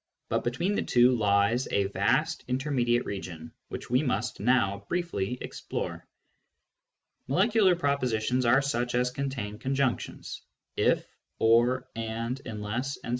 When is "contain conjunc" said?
9.11-9.99